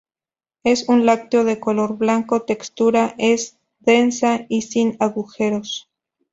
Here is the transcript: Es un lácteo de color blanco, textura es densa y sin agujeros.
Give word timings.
Es 0.63 0.89
un 0.89 1.05
lácteo 1.05 1.43
de 1.43 1.59
color 1.59 1.95
blanco, 1.99 2.41
textura 2.41 3.13
es 3.19 3.59
densa 3.81 4.47
y 4.49 4.63
sin 4.63 4.97
agujeros. 4.99 5.91